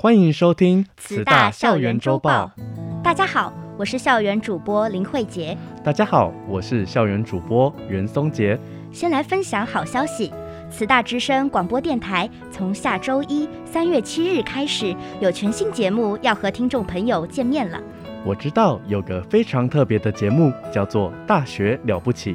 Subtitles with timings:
[0.00, 2.48] 欢迎收听慈大校园周报。
[3.02, 5.58] 大家好，我是校园主播林慧杰。
[5.82, 8.56] 大家好，我是校园主播袁松杰。
[8.92, 10.32] 先来分享好消息，
[10.70, 17.80] 慈大之声广播电台从下周一三月七日开始，有全新节目要和听众朋友见面了。
[18.24, 22.34] 我知道有个非常特别的节目，叫做《大学了不起》。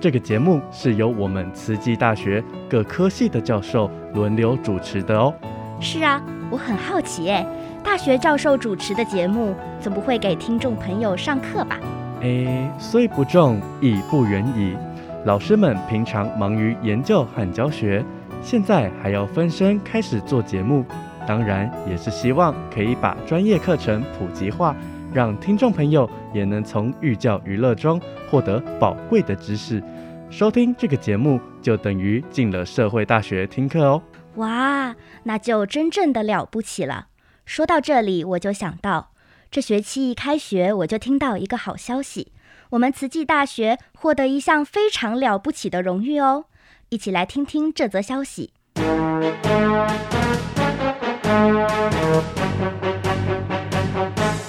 [0.00, 5.32] 这个节目是由我们慈济大学各科系的教授轮流主持的哦。
[5.80, 6.20] 是啊。
[6.50, 7.44] 我很好奇，哎，
[7.82, 11.80] 大学教授主持的节目，总不会给听众朋友上课吧？
[12.22, 14.76] 哎，虽不重，亦不远矣。
[15.24, 18.04] 老师们平常忙于研究和教学，
[18.42, 20.84] 现在还要分身开始做节目，
[21.26, 24.74] 当然也是希望可以把专业课程普及化，
[25.12, 28.00] 让听众朋友也能从寓教于乐中
[28.30, 29.82] 获得宝贵的知识。
[30.30, 34.00] 收听这个节目，就等于进了社会大学听课哦。
[34.36, 37.08] 哇，那就真正的了不起了。
[37.44, 39.12] 说到这里，我就想到，
[39.50, 42.32] 这学期一开学，我就听到一个好消息，
[42.70, 46.46] 我们慈济大学获得一项非常了不起的荣誉哦。
[46.90, 48.52] 一起来听听这则消息。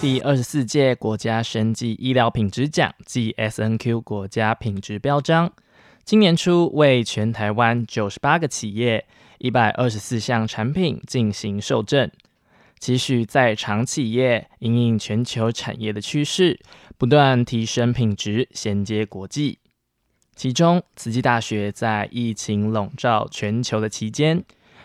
[0.01, 5.51] 第二十四届国家生技医疗品质奖暨 SNQ 国家品质标章，
[6.03, 9.05] 今年初为全台湾九十八个企业。
[9.39, 12.11] 一百二十四项产品进行受证，
[12.79, 16.59] 期许在场企业引领全球产业的趋势，
[16.97, 19.59] 不断提升品质，衔接国际。
[20.35, 24.43] 其中，慈济大学在疫情笼罩全球的期间，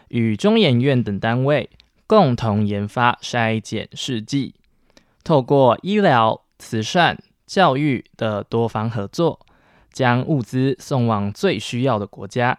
[0.09, 1.69] 与中研院等单位
[2.07, 4.55] 共同研发筛检试剂，
[5.23, 9.47] 透过医疗、慈善、教育的多方合作，
[9.93, 12.59] 将物资送往最需要的国家。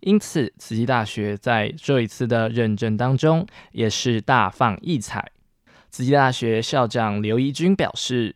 [0.00, 5.32] 因此，慈济大学在这一次的认证当中也是大放异彩。
[5.90, 8.34] 慈济大学校长刘怡君表示：“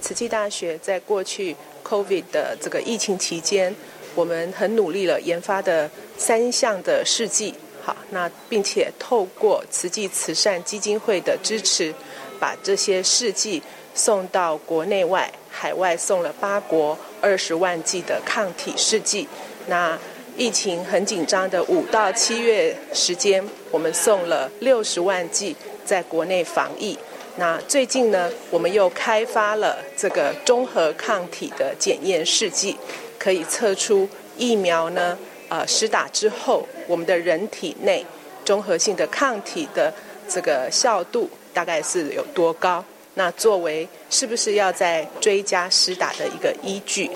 [0.00, 3.74] 慈济大学在过去 COVID 的这个疫情期间，
[4.14, 7.52] 我们很努力了研发的三项的试剂，
[7.82, 11.92] 好，那并且透过慈济慈善基金会的支持，
[12.38, 13.60] 把这些试剂
[13.94, 19.26] 送到国内外、海外，送了八国二十万剂的抗体试剂。
[19.66, 19.98] 那
[20.36, 25.54] 疫情很紧张的五到七月时间，我们送了六十万剂
[25.84, 26.98] 在国内防疫。
[27.36, 32.76] 那最近呢，我们又开发了这个综合抗体的检验试剂，
[33.18, 38.04] 可以测出疫苗呢，呃，施打之后，我们的人体内
[38.44, 39.92] 综合性的抗体的
[40.28, 42.82] 这个效度大概是有多高？
[43.14, 47.10] 那作为是不是要在追加施打的一个依据？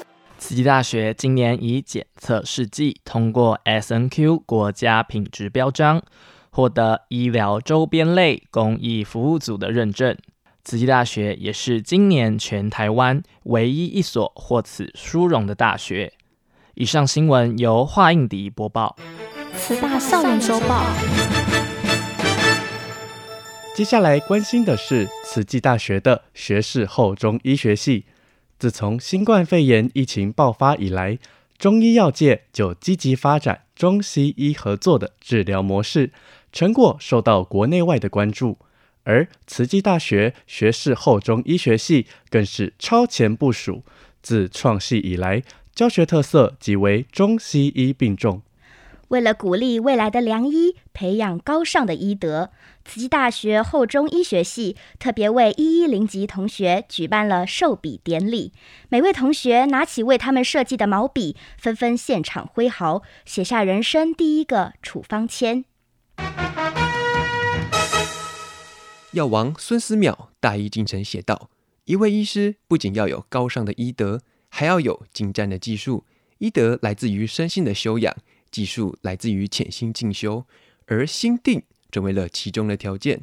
[0.48, 6.00] 慈济大学今年以检测试剂通过 SNQ 国家品质标章，
[6.50, 10.16] 获得医疗周边类公益服务组的认证。
[10.62, 16.12] 慈济大学也是今年全台湾唯一一所获此殊荣的大学。
[16.74, 18.96] 以上新闻由华映迪播报。
[19.56, 20.86] 慈大校园周报。
[23.74, 28.04] 接下来关心的是慈济大学的学士后中医学系。
[28.58, 31.18] 自从新冠肺炎疫情爆发以来，
[31.58, 36.10] 中医药界就积极发展中西医合作的治疗模式，
[36.52, 38.58] 成果受到国内外的关注。
[39.04, 43.84] 而慈济大学学士后中医学系更是超前部署，
[44.22, 45.42] 自创系以来，
[45.74, 48.42] 教学特色即为中西医并重。
[49.08, 52.50] 为了鼓励未来的良医，培养高尚的医德，
[52.84, 58.52] 慈济大学厚中医学系特别为一一零级同学举办了授笔典礼。
[58.88, 65.64] 每位同学拿起为他们设计的毛笔，纷纷现场挥毫，写下人生第一个处方签。
[69.12, 71.48] 药王孙思邈大医精诚写道
[71.86, 76.04] ：“一位医师不仅要有高尚的医德，还要有精湛的技术。
[76.38, 78.12] 医德来自于身心的修养。”
[78.56, 80.42] 技术来自于潜心进修，
[80.86, 83.20] 而心定成为了其中的条件。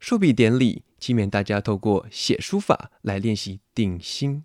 [0.00, 4.42] 授笔典礼，期勉大家透过写书法来练习定心。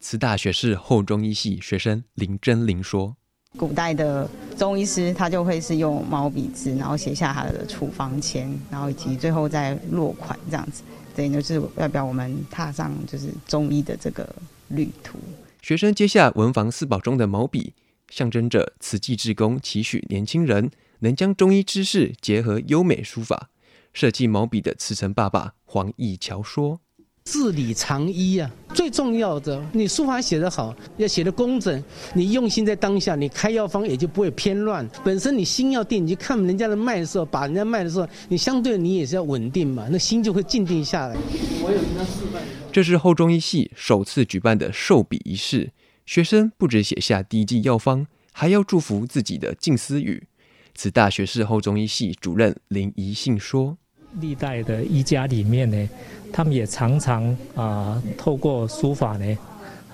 [0.00, 3.16] 慈大学士后中医系学生林真玲说
[3.56, 10.82] ：“古代的中医师他就会是用毛笔字，然后写下他的处方签，然后以及最后再落款这样子。
[11.16, 14.28] 等于，就是代表我们踏上就是中医的这个
[14.68, 15.18] 旅途。
[15.62, 17.72] 学生接下文房四宝中的毛笔，
[18.08, 20.70] 象征着慈济志工期许年轻人
[21.00, 23.50] 能将中医知识结合优美书法。
[23.92, 26.80] 设计毛笔的慈诚爸爸黄义桥说。
[27.24, 34.86] 字里藏医啊，最重要的，你书法写得好，要写得工整，你用心在当下，你开药方也就不会偏乱。
[35.02, 41.16] 本身你心要定，你去看人家的脉的时候，把人家脉的时候，你相对你也是要稳定嘛，那心就会静定下来。
[41.62, 42.42] 我有跟他示范。
[42.70, 45.72] 这是后中医系首次举办的授笔仪式，
[46.06, 50.26] 学生不止写下第一剂药方，还要祝福自己的静思语。
[50.74, 53.78] 此大学士后中医系主任林怡信说。
[54.20, 55.88] 历代的医家里面呢，
[56.32, 57.24] 他们也常常
[57.54, 59.38] 啊、呃，透过书法呢，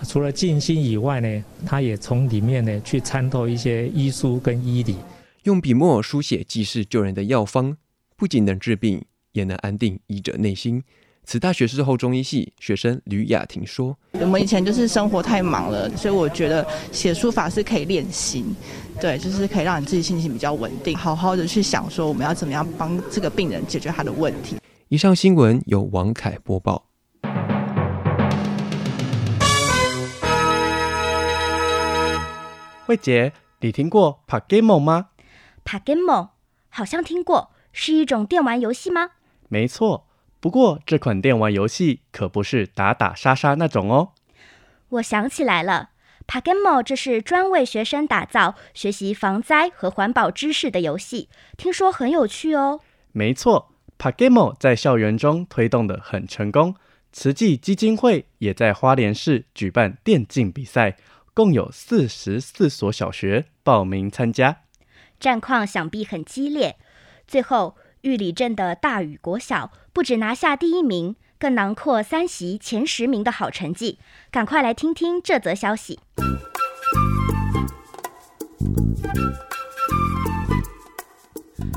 [0.03, 4.97] 除了静心以外呢，他也从里面呢去参透一些医书跟医理。
[5.45, 7.77] 用笔墨书写济世救人的药方，
[8.17, 9.03] 不仅能治病，
[9.33, 10.83] 也能安定医者内心。
[11.31, 18.53] 慈大学士后中医系学生吕雅婷说：“我们以前就是生活太忙了，所以我觉得写书法是可以练心，
[19.01, 24.57] 对，就是可以让你自己心情比较稳定，好好的去想说我们要怎么样帮这个病人解决他的问题。”
[24.91, 26.87] 以上新闻由王凯播报。
[32.87, 35.11] 慧姐，你听过 Pakemon 吗
[35.65, 36.31] ？Pakemon
[36.71, 39.11] 好像听过，是一种电玩游戏吗？
[39.49, 40.09] 没错。
[40.41, 44.13] 不过，这款电玩游戏可不是打打杀杀那种哦。
[44.89, 45.91] 我想起来了
[46.27, 51.29] ，Pakemon 这是专为学生打造、学习防灾和环保知识的游戏，
[51.59, 52.81] 听说很有趣哦。
[53.13, 56.75] 没错，Pakemon 在校园中推动得很成功，
[57.13, 60.97] 慈济基金会也在花莲市举办电竞比赛，
[61.35, 64.63] 共有四十四所小学报名参加，
[65.21, 66.77] 战况想必很激烈。
[67.27, 67.77] 最后。
[68.03, 73.99] 玉里镇的大禹国小不止拿下第一名，更囊括三席前十名的好成绩。
[74.31, 76.01] 赶快来听听这则消息。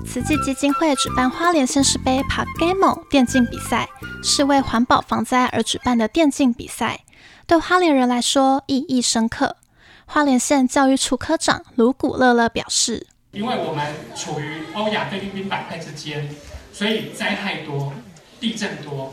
[0.06, 3.90] 慈济基金会举办花莲县市杯 Pakemon 电竞比赛，
[4.24, 7.04] 是为环保防灾而举办的电竞比赛，
[7.48, 9.58] 对花莲人来说意义深刻。
[10.06, 13.08] 花莲县教育处科长卢古乐乐表示。
[13.34, 16.30] 因为我们处于欧亚菲律宾板块之间，
[16.72, 17.92] 所以灾害多，
[18.40, 19.12] 地震多。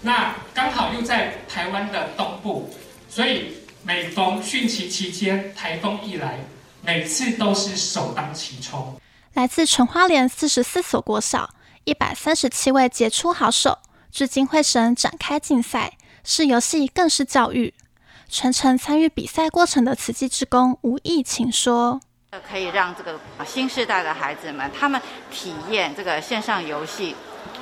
[0.00, 2.70] 那刚好又在台湾的东部，
[3.10, 6.38] 所以每逢汛期期间，台风一来，
[6.80, 8.98] 每次都是首当其冲。
[9.34, 11.50] 来自全花莲四十四所国小，
[11.84, 17.74] 一百三十七位杰出好手，聚精会神展开竞赛，是游戏更是教育。
[18.30, 22.00] 全程参与比赛过程的慈济志工吴义晴说。
[22.40, 24.98] 可以让这个新时代的孩子们，他们
[25.30, 27.14] 体验这个线上游戏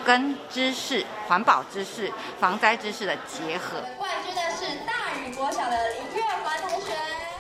[0.05, 3.81] 跟知识、环保知识、防灾知识的结合。
[3.99, 6.93] 冠军的是大禹国小的林月华同学。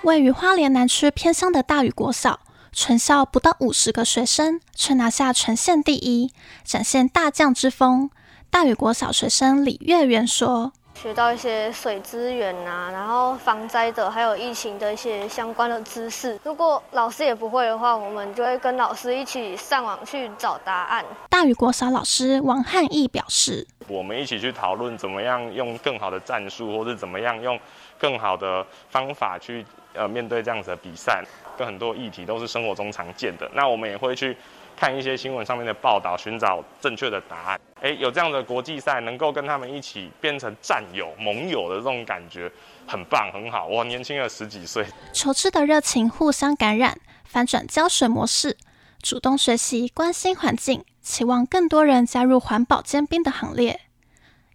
[0.03, 2.41] 位于花莲南区偏乡的大禹国小，
[2.73, 6.33] 全校不到五十个学生，却拿下全县第一，
[6.65, 8.11] 展现大将之风。
[8.51, 10.73] 大禹国小学生李月圆说。
[11.01, 16.39] 学到一些水资源啊，然后防灾的，还有疫情的一些相关的知识。
[16.45, 21.03] 如果老师也不会的话，我们就会跟老师一起上网去找答案。
[21.31, 27.59] 大禹国小老师王汉义表示：“我们一起去讨论怎么样用更好的战术，或者怎么样用
[27.99, 29.65] 更好的方法去
[29.95, 31.25] 呃面对这样子的比赛。
[31.57, 34.37] 跟很多议题都是生活中常见的，那我们也会去。”
[34.81, 37.61] 看一些新闻上面的报道，寻找正确的答案。
[37.83, 42.51] 诶，有这样的国际赛，能够跟他们一起变成战友、盟友的这种感觉，
[42.87, 43.67] 很棒，很好。
[43.67, 48.57] 我年轻了十几岁，求知的热情互相感染，反转教学模式，
[49.03, 53.83] 主动学习，关心环境，期望更多人加入环保尖兵的行列。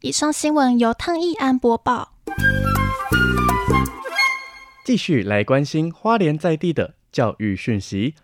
[0.02, 2.14] 以上新闻由汤义安播报。
[4.84, 8.16] 继续来关心花莲在地的教育讯息。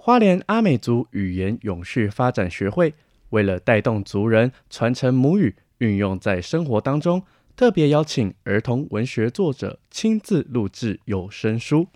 [0.00, 2.94] 花莲阿美族语言永续发展学会
[3.30, 7.24] 为了带动族人传承母语，运用在生活当中，
[7.56, 11.88] 特别邀请儿童文学作者亲自录制有声书，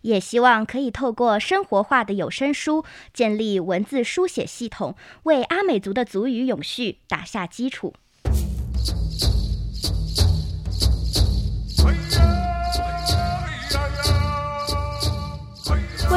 [0.00, 7.92] 也希望可以透过生活化的有声书，建立文字书写系统，为阿美族的族语永续打下基础。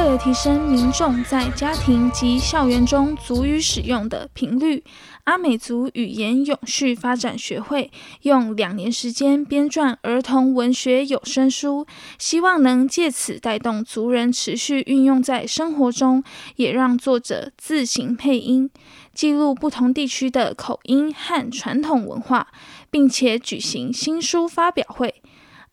[0.03, 4.83] 为了提升民众在家庭及校园中族语使用的频率，
[5.23, 7.89] 阿美族语言永续发展学会
[8.23, 11.87] 用两年时间编撰儿童文学有声书，
[12.19, 16.21] 希望能借此带动族人持续运用在生活中，
[16.57, 18.69] 也让作者自行配音，
[19.13, 22.47] 记录不同地区的口音和传统文化，
[22.91, 25.21] 并且举行新书发表会。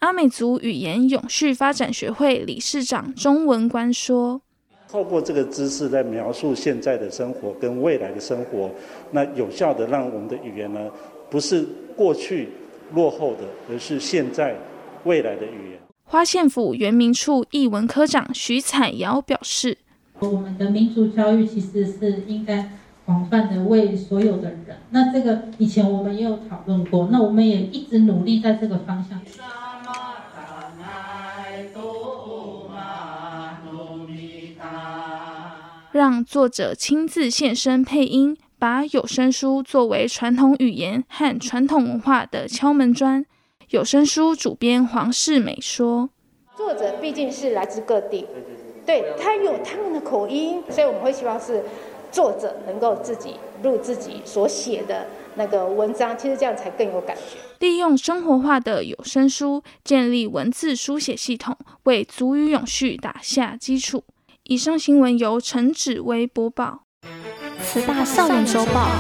[0.01, 4.41] 阿美族语言永续发展学会理事长钟文官说
[4.89, 8.71] ：“透过这个知识来描述现在的生活跟未来的生活，
[9.11, 10.91] 那有效的让我们的语言呢，
[11.29, 12.49] 不是过去
[12.95, 13.41] 落后的，
[13.71, 14.57] 而是现在
[15.05, 19.77] 未来的语言。”花县府原民处艺文科长徐彩瑶表示
[20.21, 22.71] ：“我们的民族教育其实是应该
[23.05, 24.79] 广泛的为所有的人。
[24.93, 29.21] 那这个以前我们也有讨论过，那我们也一直努力在这个方向。”
[35.93, 43.27] 让作者亲自现身配音，把有声书作为传统语言和传统文化的敲门砖。
[43.71, 46.11] 有声书主编黄世美说
[46.57, 48.25] ：“作者毕竟是来自各地，
[48.87, 51.65] 对，他有他们的口音，所以我们会希望是
[52.13, 57.37] 作者能够自己录自己所写的那个文章，其实这样才更有感觉。
[57.59, 64.05] 利用生活化的有声书，建立文字书写系统，为足语永续打下基础。”
[64.51, 66.85] 以上新闻由陈芷薇播报。
[67.63, 68.91] 慈大校园周报。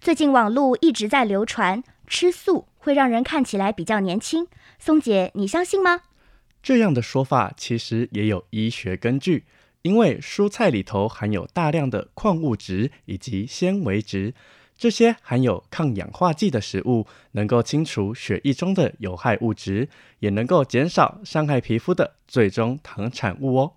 [0.00, 4.48] 最近网络一直在流传，吃素会让人看起来比较年轻。
[4.80, 6.00] 松姐，你相信吗？
[6.60, 9.46] 这样的说法其实也有医学根据。
[9.82, 14.34] 因为蔬菜里头含有大量的矿物质以及纤维质，
[14.76, 23.72] 这些含有抗氧化剂的食物能够清除血液中的有害物质，也能够减少伤害皮肤的最终糖产物哦。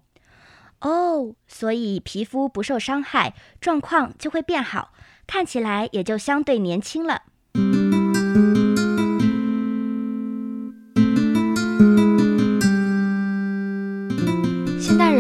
[0.82, 4.92] 哦，所以皮肤不受伤害，状况就会变好，
[5.26, 7.22] 看起来也就相对年轻了。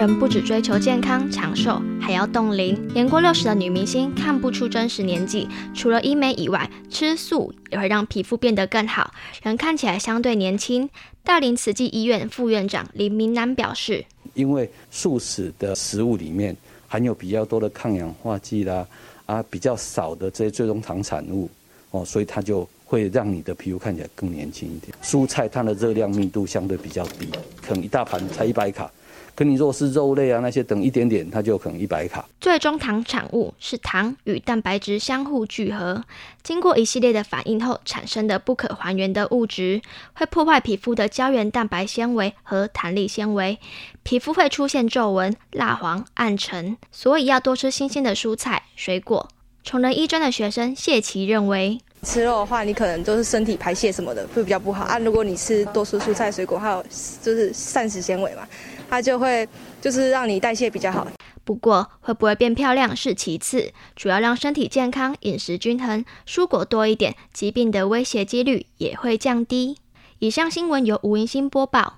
[0.03, 2.77] 人不只追求健康长寿，还要冻龄。
[2.89, 10.89] 年过六十的女明星看不出真实年纪，除了医美以外，吃素也会让皮肤变得更好，人看起来相对年轻。
[11.23, 14.03] 大林慈济医院副院长林明南表示
[14.35, 16.53] ：“因为素食的食物里面
[16.89, 18.85] 含有比较多的抗氧化剂啦，
[19.25, 21.49] 啊，比较少的这些最终糖产物
[21.91, 24.93] 哦，所以它就会让你的皮肤看起来更年轻一点。
[25.01, 27.29] 蔬菜它的热量密度相对比较低，
[27.65, 28.91] 可能一大盘才一百卡。”
[29.35, 32.25] 跟你若是肉类啊，那些等一点点，它就可能一百卡。
[32.39, 36.03] 最终糖产物是糖与蛋白质相互聚合，
[36.43, 39.81] 经过一系列的反应后产生的不可还原的物质，
[40.13, 43.57] 会破坏皮肤的胶原蛋白纤维和弹力纤维，
[44.03, 46.77] 皮肤会出现皱纹、蜡黄、暗沉。
[46.91, 49.27] 所以要多吃新鲜的蔬菜水果。
[49.63, 54.99] 崇仁医专的学生谢琪认为，吃肉的话，你可能都是身体排泄什么的会比较不好啊。
[54.99, 56.83] 如果你吃多吃蔬菜水果，还有
[57.21, 58.45] 就是膳食纤维嘛。
[58.93, 59.49] 它就会
[59.81, 61.07] 就是让你代谢比较好。
[61.43, 69.77] 不过会不会变漂亮是其次，主要让身体健康、饮食均衡、蔬果多一点，疾病的威胁几率也会降低。
[70.19, 71.95] 以上新闻由吴银星播报。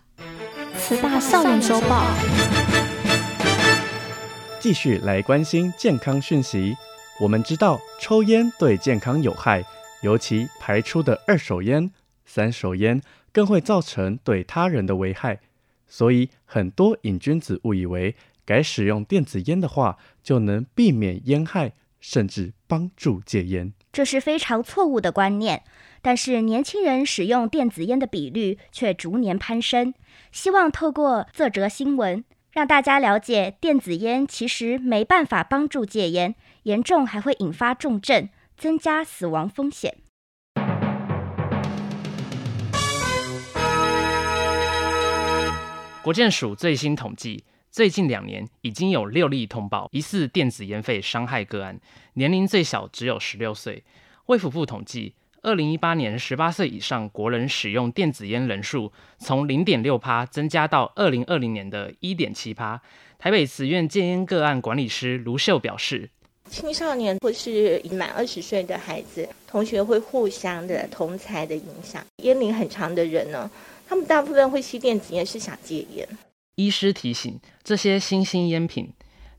[0.78, 2.06] 慈大校园周报。
[4.62, 6.78] 继续来关心健康讯息。
[7.20, 9.66] 我们知道抽烟对健康有害，
[10.02, 11.92] 尤其排出的二手烟、
[12.25, 13.02] 三手烟
[13.34, 15.42] 更会造成对他人的危害。
[15.88, 18.15] 所以，很多瘾君子误以为
[18.46, 23.74] 改使用电子烟的话，就能避免烟害，甚至帮助戒烟。
[23.92, 25.63] 这是非常错误的观念。
[26.01, 29.94] 但是，年轻人使用电子烟的比率却逐年攀升。
[30.32, 39.98] 希望透过这则新闻，让大家了解，电子烟其实没办法帮助戒烟，严重还会引发重症，增加死亡风险。
[46.05, 51.79] 国健署最新统计，最近两年已经有六例通报疑似电子烟废伤害个案，
[52.13, 53.83] 年龄最小只有十六岁。
[54.27, 62.79] 卫福部统计，二零一八年十八岁以上国人使用电子烟人数从零点六趴增加到二零二零年的一点七趴。
[63.17, 66.07] 台北慈院戒烟个案管理师卢秀表示，
[66.47, 73.50] 青少年或是已满二十岁的孩子，同学会互相的同侪的影响，烟龄很长的人呢。
[73.88, 76.08] 他们大部分会吸电子烟，是想戒烟。
[76.56, 78.92] 医师提醒，这些新兴烟品，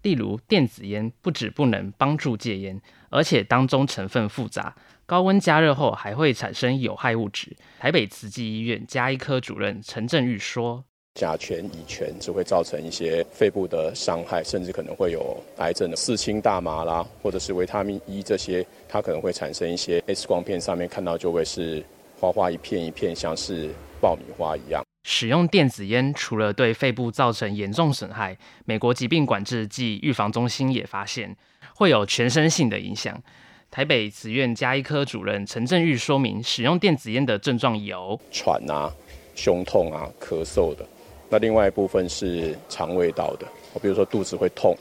[0.02, 4.76] 例如电子烟不只不能帮助戒烟，而且当中成分复杂，
[5.06, 7.56] 高温加热后还会产生有害物质。
[7.78, 10.84] 台北慈济医院加医科主任陈振玉说。
[11.14, 21.82] 甲醛、乙醛只会造成一些肺部的伤害，甚至可能会有癌症的四氢大麻啦，或者是维他命 E 这些，它可能会产生一些 X 光片上面看到就会是
[22.20, 24.84] 花花一片一片，像是爆米花一样。
[25.04, 31.36] 使用电子烟除了对肺部造成严重损害，美国疾病管制暨预防中心也发现
[31.76, 33.22] 会有全身性的影响。
[33.70, 38.92] 台北慈院加医科主任陈正玉说明，使用电子烟的症状有喘啊、
[39.34, 40.86] 胸痛啊、咳嗽的。
[41.28, 43.46] 那另外一部分是肠胃道的，
[43.82, 44.76] 比如说肚子会痛、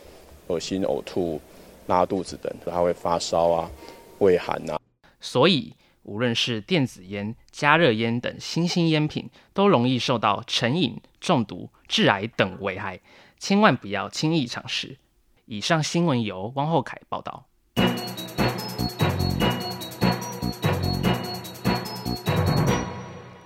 [0.48, 1.42] 恶心、呕吐、
[1.88, 3.72] 拉肚子等，它会发烧啊、
[4.20, 4.80] 胃寒啊。
[5.20, 5.74] 所以，
[6.06, 13.02] 无论是电子烟、加热烟等新兴烟品，都容易受到成瘾、中毒、致癌等危害，
[13.40, 14.98] 千万不要轻易尝试。
[15.46, 17.48] 以上新闻由汪厚凯报道。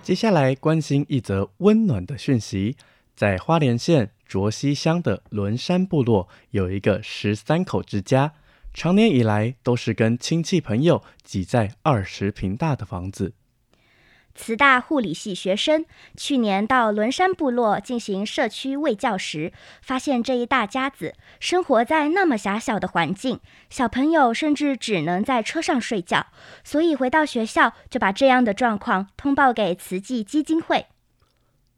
[0.04, 2.76] 接下来关心一则温暖的讯息，
[3.16, 8.34] 在花莲县卓溪乡的仑山部落，有一个十三口之家，
[8.74, 13.34] 长年以来都是跟亲戚朋友挤在二十平大的房子。
[14.36, 15.86] 慈大护理系学生
[16.16, 26.28] 去年到仑山部落进行社区卫教时，发现这一大家子生活在那么狭小的环境，小朋友甚至只能在车上睡觉。
[26.64, 30.86] 所以回到学校就把这样的状况通报给慈济基金会。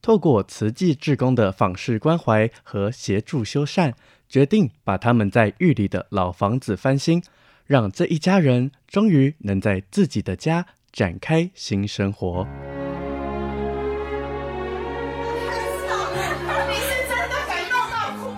[0.03, 3.93] 透过慈济志工的访视关怀和协助修缮，
[4.31, 7.21] 决定把他们在玉里的老房子翻新，
[7.65, 10.65] 让这一家人终于能在自己的家。
[10.93, 12.45] 展开新生活，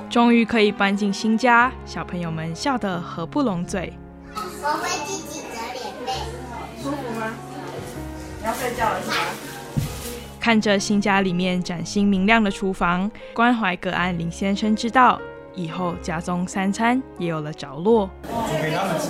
[0.07, 3.91] 终于可以搬进新家，小朋友们笑得合不拢嘴。
[4.35, 6.11] 我会自己折脸被，
[6.79, 7.33] 舒服吗？
[8.39, 9.15] 你要睡觉了是吗？
[10.39, 15.19] 看着新家里面崭新明亮的厨房，关怀个案林先生知道，
[15.55, 18.09] 以后家中三餐也有了着落。
[18.23, 18.29] 煮
[18.61, 19.09] 给他们吃。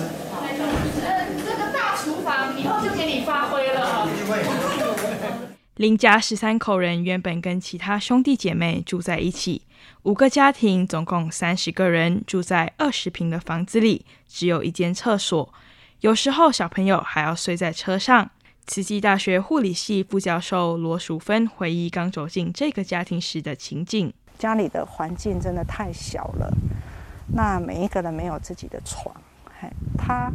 [5.76, 9.62] 林家十三口人原本跟其他兄弟姐妹住在一起，
[10.04, 15.52] 五个家庭总共三十个人住在二十平的房子里，只有一间厕所。
[16.00, 18.30] 有时候小朋友还要睡在车上。
[18.66, 24.12] 慈济大学护理系副教授罗淑芬回忆刚走进这个家庭时的情景：
[24.44, 26.54] 家里的环境真的太小了，
[27.34, 29.16] 那每一个人没有自己的床，
[29.96, 30.30] 他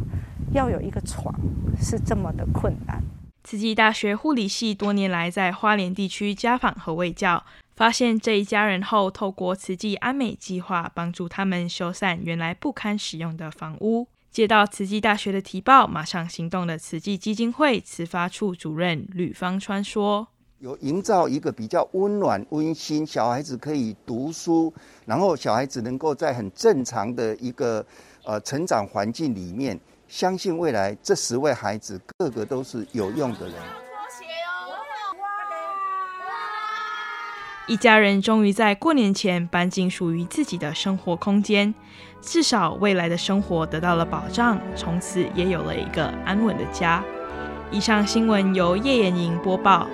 [0.52, 1.32] 要有一个床
[1.80, 3.00] 是这么的困难。
[3.44, 7.44] 慈济大学护理系多年来在花莲地区家访和卫教，
[7.76, 14.08] 发现这一家人后，透过慈济安美计划帮助他们修缮原来不堪使用的房屋。
[14.32, 20.26] 接到慈济大学的提报，马上行动的慈济基金会慈发处主任吕方川说
[20.60, 24.70] ：“有营造一个比较温暖、温馨，小孩子可以读书，
[25.06, 27.82] 然后小孩子能够在很正常的一个
[28.24, 33.54] 呃成长环境里面。”相信未来这十位孩子个个都是有用的人。
[37.66, 41.72] 一家人终于在过年前搬进属于自己的生活空间，
[42.20, 47.02] 至少未来的生活得到了保障，从此也有了一个安稳的家。
[47.70, 49.88] 以上新闻由叶延莹播报。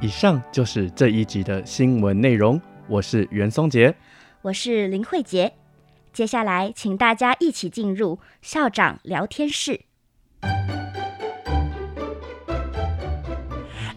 [0.00, 2.60] 以上就是这一集的新闻内容。
[2.86, 3.92] 我是袁松杰，
[4.42, 5.54] 我是林慧杰。
[6.12, 9.80] 接下来，请大家一起进入校长聊天室。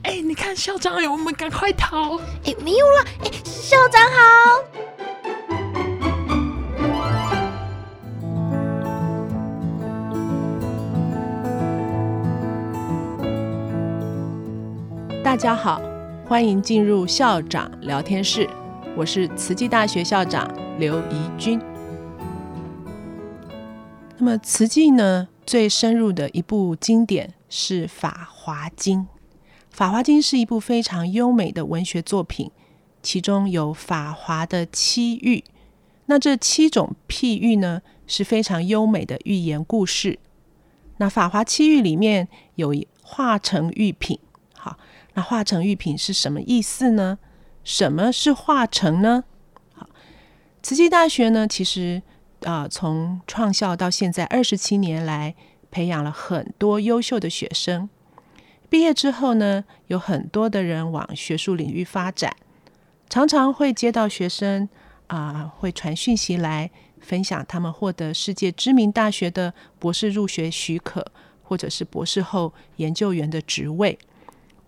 [0.04, 2.18] 哎，你看校长哎，我们赶快逃！
[2.46, 3.06] 哎，没有了。
[3.24, 4.18] 哎，校长好。
[15.24, 15.80] 大家好。
[16.32, 18.50] 欢迎进入校长聊天室，
[18.96, 21.60] 我是慈济大学校长刘怡君。
[24.17, 29.00] 那么慈济呢，最深入的一部经典是《法华经》。
[29.72, 32.50] 《法华经》是一部非常优美的文学作品，
[33.04, 35.44] 其中有法华的七喻。
[36.06, 40.17] 那这七种譬喻呢，是非常优美的寓言故事。
[40.96, 44.17] 那法华七喻里面有化成玉品。
[45.13, 47.19] 那化成玉品是什么意思呢？
[47.63, 49.24] 什么是化成呢？
[49.74, 49.89] 好，
[50.63, 52.02] 慈济大学呢，其实
[52.43, 55.36] 啊，从创校到现在二十七年来，
[55.69, 57.89] 培养了很多优秀的学生，
[58.69, 62.36] 毕业之后呢，有很多的人往学术领域发展，
[63.10, 64.67] 常常会接到学生
[65.08, 66.71] 啊、会传讯息来
[67.02, 71.06] 分享他们获得世界知名大学的博士入学许可，
[71.43, 74.00] 或者是博士后研究员的职位。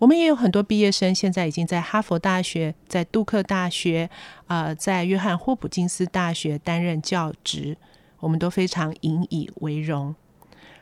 [0.03, 4.09] 我们也有很多毕业生，现在已经在哈佛大学、在杜克大学、
[4.47, 7.77] 啊、呃，在约翰霍普金斯大学担任教职，
[8.19, 10.13] 我们都非常引以为荣。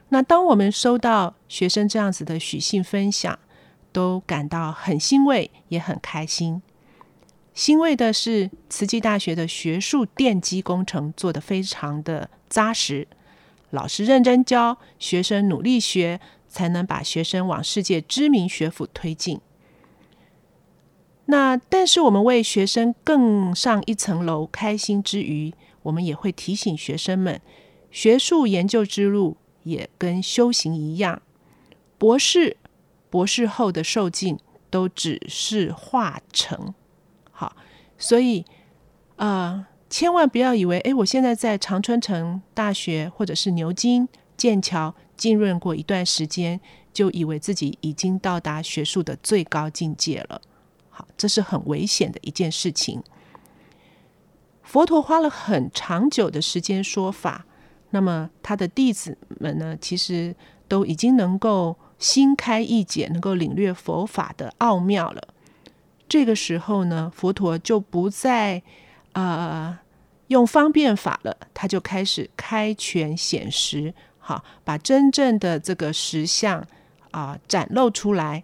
[0.09, 3.37] 那当我们收到学生这样子的许信分享，
[3.91, 6.63] 都感到很欣慰，也很开心。
[7.53, 13.07] 欣慰的是，慈济大学的学术奠基工程做得非常的扎实，
[13.69, 16.19] 老师认真教，学生努力学。
[16.51, 19.39] 才能把学生往世界知名学府推进。
[21.25, 27.39] 那但是我们为学生更上一层楼开心之余，我们也会提醒学生们，
[27.89, 31.21] 学术研究之路也跟修行一样，
[31.97, 32.57] 博士、
[33.09, 34.37] 博士后的受尽
[34.69, 36.73] 都只是化成。
[37.31, 37.55] 好，
[37.97, 38.43] 所以、
[39.15, 44.93] 呃，千万不要以为，诶，我现在在常春藤大学或者是牛津、剑桥。
[45.21, 46.59] 浸润过一段时间，
[46.91, 50.41] 就以为自己已经到达学术的最高境界了。
[50.89, 53.03] 好，这是很危险的一件事情。
[54.63, 57.45] 佛陀花了很长久的时间说法，
[57.91, 60.35] 那么他的弟子们呢，其实
[60.67, 65.21] 都已经能够心开意解，能够领略佛法的奥妙了。
[66.09, 68.63] 这个时候呢，佛陀就不再
[69.11, 69.77] 呃
[70.29, 73.93] 用方便法了，他就开始开权显实。
[74.21, 76.65] 好，把真正的这个实相
[77.09, 78.43] 啊、展露出来，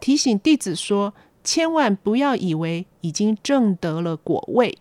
[0.00, 4.76] 提醒弟子说：千万不要以为已经证得了果位，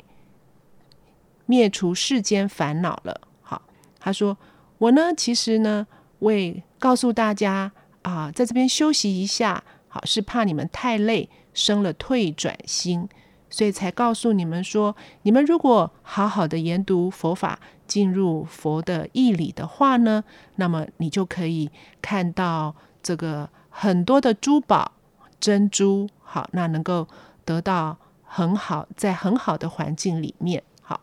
[1.46, 3.22] 灭除世间烦恼了。
[3.42, 3.62] 好，
[4.00, 4.38] 他说：
[4.80, 5.86] 我呢，其实呢，
[6.20, 13.08] 为告诉大家啊、在这边休息一下，好，是怕你们太累，生了退转心。
[13.54, 17.60] 所以才告诉你们说，你们如果好好的研读佛法，
[17.92, 20.24] 进入佛的义理的话呢，
[20.56, 21.70] 那么你就可以
[22.02, 22.74] 看到
[23.04, 24.94] 这个很多的珠宝
[25.42, 27.06] 珍珠，好，那能够
[27.44, 31.02] 得到很好，在很好的环境里面，好。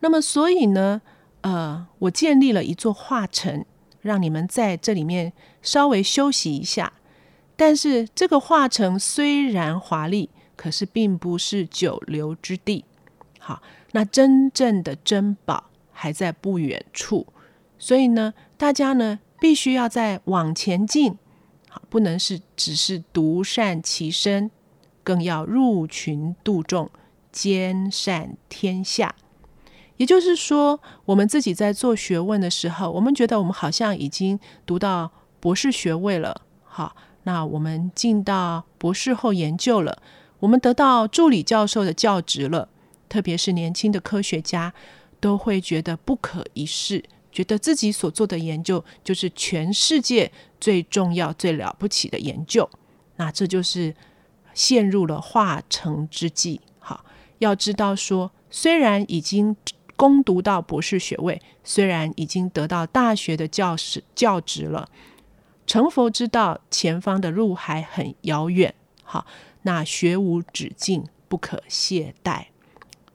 [0.00, 1.00] 那么所以呢，
[1.40, 3.64] 呃，我建立了一座化城，
[4.02, 6.92] 让你们在这里面稍微休息一下。
[7.56, 10.28] 但是这个化城虽然华丽。
[10.56, 12.82] 可是并不是久留之地，
[13.38, 13.60] 好，
[13.92, 17.26] 那真正的珍宝还在不远处，
[17.78, 21.16] 所以呢，大家呢必须要再往前进，
[21.68, 24.50] 好，不能是只是独善其身，
[25.02, 26.90] 更要入群度众，
[27.32, 29.14] 兼善天下。
[29.96, 40.02] 也就是说，我们自己在做学问的时候，我们觉得我们好像已经读到博士学位了，好，那我们进到博士后研究了。
[40.40, 42.68] 我们得到助理教授的教职了，
[43.08, 44.72] 特别是年轻的科学家
[45.20, 52.68] 都会觉得不可一世，觉得自己所做的研究就是全世界最重要、最了不起的研究。
[53.16, 53.94] 那这就是
[54.54, 56.60] 陷入了化成之计。
[56.78, 57.04] 好，
[57.38, 59.56] 要知道说，虽然已经
[59.96, 64.88] 攻读到博士学位，虽然已经得到大学的教师教职了，
[65.66, 68.74] 成佛之道前方的路还很遥远。
[69.02, 69.26] 好。
[69.62, 72.44] 那学无止境，不可懈怠。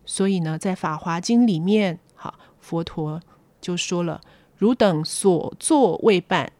[0.06, 3.22] 所以呢，在《法华经》里面，好，佛陀
[3.60, 4.20] 就说了
[4.58, 6.52] ：“汝等所作未办，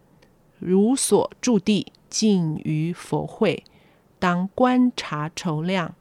[0.58, 3.64] 汝所住地尽于佛会，
[4.18, 5.94] 当观察筹量，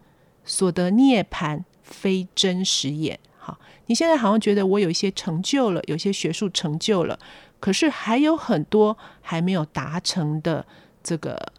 [0.43, 7.17] 所得涅槃非真实也。”好，你现在好像觉得我有一些成就了，有些学术成就了，
[7.59, 10.65] 可是还有很多还没有达成的
[11.01, 11.51] 这个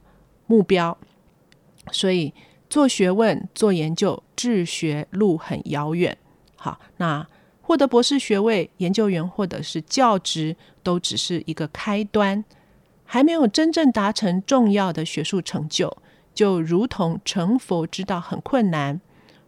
[0.46, 0.96] 目标。
[1.90, 2.32] 所以
[2.72, 6.16] 做学问、做研究、治学路很遥远。
[6.56, 7.26] 好，那
[7.60, 12.42] 获得博士学位、研究员或者是教职，都只是一个开端，
[13.04, 15.94] 还没有真正达成重要的学术成就。
[16.32, 18.98] 就如同成佛之道很困难，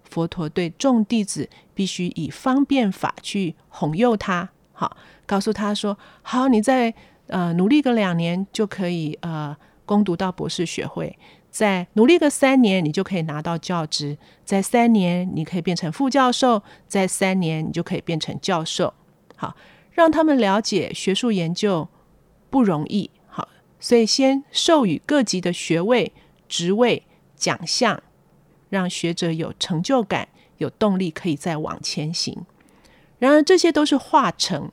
[0.03, 4.51] 佛陀对众弟子必须以方便法去哄诱他。
[4.75, 6.93] 好，告诉他说：“好，你再
[7.29, 9.57] 呃努力个两年，就可以呃
[9.87, 11.19] 攻读到博士学位。”
[11.55, 18.93] 再努力个三年，你就可以拿到教职；再三年，你可以变成副教授；再三年，你就可以变成教授。
[19.37, 19.55] 好，
[19.93, 21.89] 让他们了解学术研究
[22.51, 23.09] 不容易。
[23.29, 26.13] 好，所以先授予各级的学位、
[26.49, 27.05] 职位、
[27.37, 28.03] 奖项，
[28.69, 30.27] 让学者有成就感、
[30.59, 32.45] 有动力，可以再往前行。
[33.21, 34.73] 然而，这些都是化成。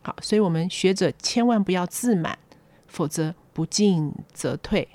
[0.00, 2.38] 好，所以我们学者千万不要自满，
[2.86, 4.88] 否则不进则退。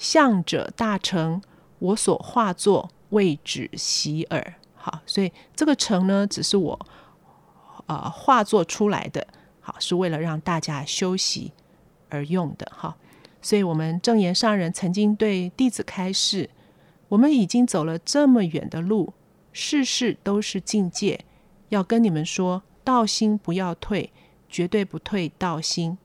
[0.00, 1.42] 向者大成，
[1.78, 4.54] 我所化作为止息耳。
[4.74, 6.86] 好，所以这个成呢，只是我
[7.84, 9.26] 呃化作出来的，
[9.60, 11.52] 好，是为了让大家休息
[12.08, 12.72] 而用的。
[12.74, 12.96] 哈，
[13.42, 16.48] 所以我们正言上人曾经对弟子开示：
[17.08, 19.12] 我们已经走了这么远的路，
[19.52, 21.26] 事事都是境界，
[21.68, 24.10] 要跟你们说，道心不要退，
[24.48, 25.98] 绝对不退道心。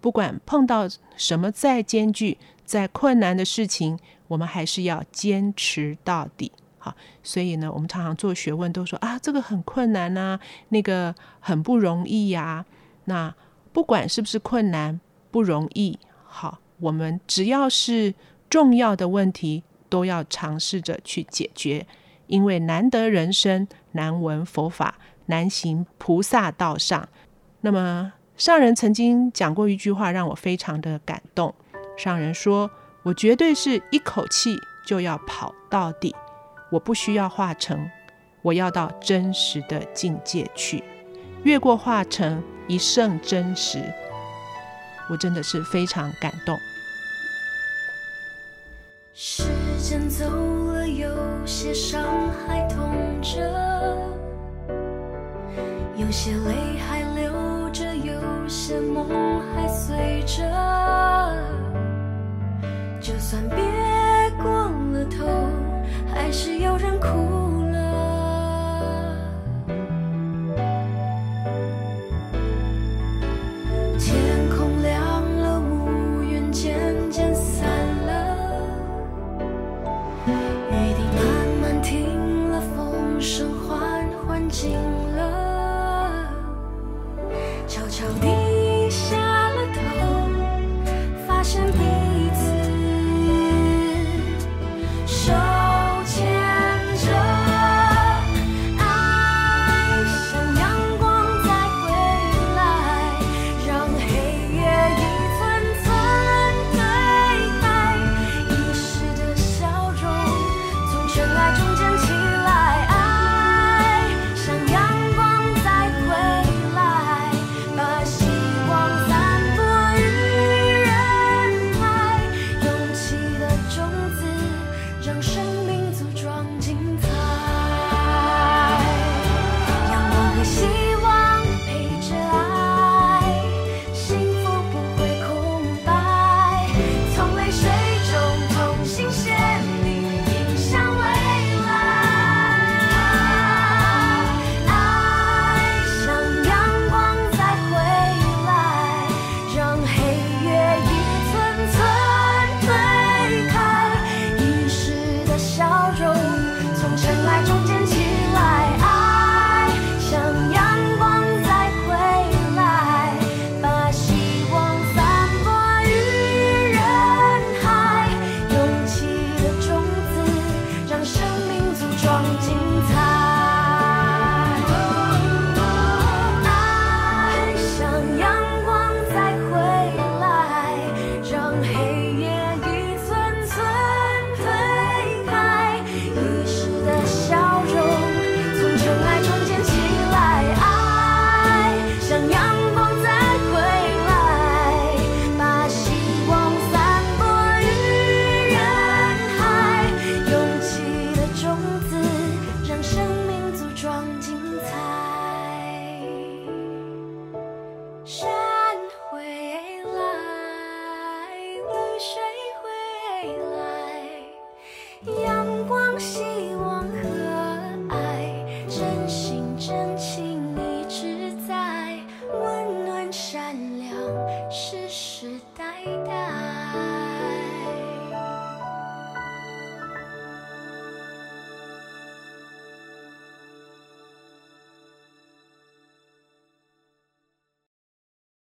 [0.00, 6.52] 不管碰到什么再艰巨、在困难的事情，我们还是要坚持到底。
[6.76, 12.66] 好，所以呢，我们常常做学问都说啊，这个很困难呐、那个很不容易呀、
[13.06, 13.34] 那
[13.72, 15.00] 不管是不是困难、
[15.30, 18.14] 不容易，好，我们只要是
[18.50, 21.86] 重要的问题，都要尝试着去解决。
[22.26, 27.08] 因为难得人生，难闻佛法，难行菩萨道上。
[27.62, 31.54] 那么上人曾经讲过一句话，让我非常的感动。
[31.98, 32.70] 上人说
[33.02, 34.56] ：“我绝对是一口气
[34.86, 36.14] 就要跑到底。”
[36.70, 37.90] 我不需要化成，
[38.42, 40.84] 我要到真实的境界去，
[41.42, 43.82] 越过化成，一胜真实。
[45.08, 46.56] 我真的是非常感动。
[49.14, 49.42] 时
[49.80, 51.10] 间走了，有
[51.46, 52.04] 些伤
[52.46, 53.40] 还痛着，
[55.96, 61.17] 有些泪还流着，有些梦还随着。
[63.08, 63.56] 就算别
[64.36, 65.24] 过了头
[66.12, 67.47] 还是有人哭。